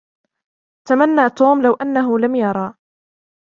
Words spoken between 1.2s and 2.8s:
توم لو أنه لم يرى.